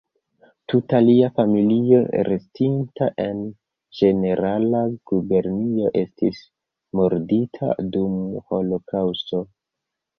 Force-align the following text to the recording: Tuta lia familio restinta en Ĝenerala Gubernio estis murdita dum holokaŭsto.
Tuta 0.71 1.01
lia 1.07 1.27
familio 1.39 1.99
restinta 2.29 3.11
en 3.27 3.45
Ĝenerala 4.01 4.83
Gubernio 5.13 5.95
estis 6.05 6.43
murdita 7.03 7.75
dum 7.97 8.21
holokaŭsto. 8.51 9.49